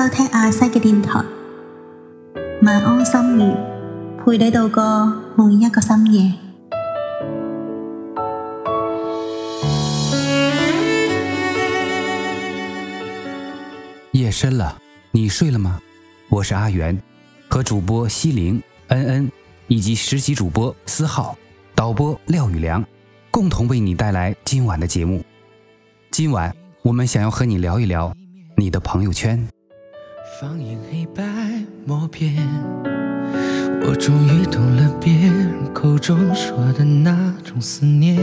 [0.00, 1.20] 收听阿西嘅电台，
[2.62, 3.54] 晚安心语，
[4.24, 5.06] 陪你度过
[5.36, 6.32] 每一个深夜。
[14.12, 14.74] 夜深了，
[15.10, 15.78] 你睡了吗？
[16.30, 16.98] 我是阿元，
[17.50, 19.30] 和主播西玲、恩恩
[19.68, 21.36] 以及实习主播思浩、
[21.74, 22.82] 导播廖宇良，
[23.30, 25.22] 共同为你带来今晚的节目。
[26.10, 28.10] 今晚我们想要和你聊一聊
[28.56, 29.46] 你的朋友圈。
[30.40, 30.48] 放
[30.90, 31.22] 黑白
[31.84, 32.08] 默
[33.82, 38.16] 我终于懂了别人口中说的那种思念。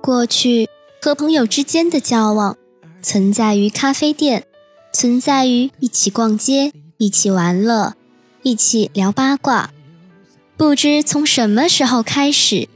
[0.00, 0.68] 过去
[1.02, 2.56] 和朋友之间的交往，
[3.02, 4.44] 存在于咖啡店，
[4.92, 7.94] 存在于一起逛街、一起玩乐、
[8.44, 9.70] 一起聊八卦。
[10.56, 12.68] 不知从什么时候开始，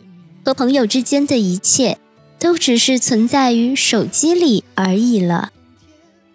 [0.45, 1.97] 和朋友之间的一切，
[2.41, 5.51] 都只是存在于手机里而已了。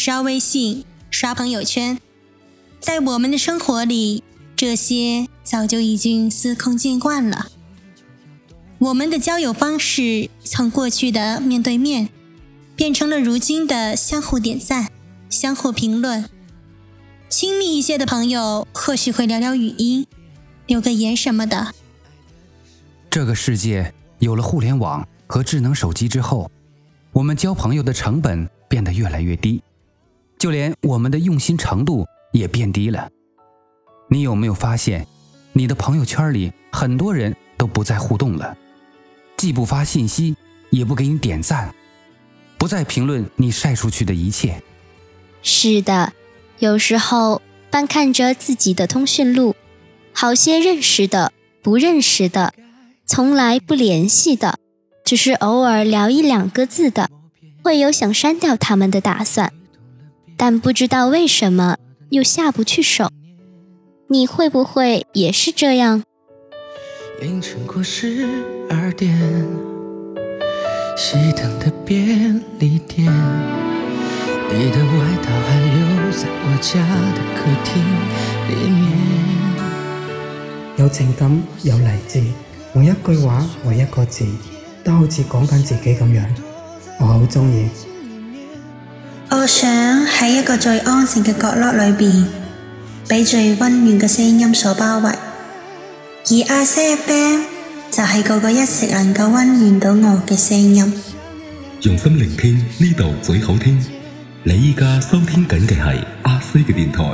[0.00, 1.98] 刷微信、刷朋友圈，
[2.78, 4.22] 在我们的生活里，
[4.54, 7.48] 这些早就已经司空见惯了。
[8.78, 12.10] 我们的交友方式从过去的面对面，
[12.76, 14.86] 变成了如今的相互点赞、
[15.28, 16.26] 相互评论。
[17.28, 20.06] 亲密一些的朋友，或许会聊聊语音、
[20.68, 21.74] 留个言什么的。
[23.10, 26.48] 这个世界有了互联网和智能手机之后，
[27.10, 29.60] 我们交朋友的成本变得越来越低。
[30.38, 33.08] 就连我们的用心程度也变低了。
[34.08, 35.06] 你有没有发现，
[35.52, 38.56] 你的朋友圈里很多人都不再互动了，
[39.36, 40.36] 既不发信息，
[40.70, 41.74] 也不给你点赞，
[42.56, 44.62] 不再评论你晒出去的一切。
[45.42, 46.12] 是的，
[46.60, 49.56] 有时候翻看着自己的通讯录，
[50.12, 51.32] 好些认识的、
[51.62, 52.54] 不认识的、
[53.04, 54.58] 从来不联系的，
[55.04, 57.10] 只是偶尔聊一两个字的，
[57.64, 59.52] 会有想删掉他们的打算。
[60.38, 61.76] 但不知道为什么
[62.10, 63.10] 又下不去手，
[64.06, 66.04] 你会不会也是这样？
[67.20, 68.24] 凌晨过十
[68.70, 69.18] 二点，
[70.96, 73.04] 熄灯的便利店，
[74.50, 75.80] 你的外套还留
[76.12, 76.78] 在我家
[77.16, 77.84] 的客厅
[78.46, 78.78] 里面。
[80.76, 81.28] 有情感，
[81.64, 82.22] 有励志，
[82.72, 84.24] 每一句话，每一个字，
[84.84, 86.24] 都好似讲紧自己咁样，
[87.00, 87.68] 我好中意。
[89.48, 92.12] 想在一个最安静的角落里边，
[93.08, 95.08] 被最温暖嘅声音所包围。
[95.08, 97.44] 而阿西嘅声
[97.90, 100.92] 就系个个一直能够温暖到我嘅声音。
[101.80, 103.82] 用心聆听呢度最好听。
[104.42, 107.04] 你依家收听紧嘅系阿西嘅电台。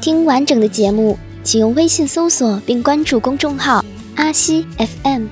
[0.00, 3.84] 听完整的节目，请用微信搜索并关注公众号。
[4.32, 5.28] 阿西 FM。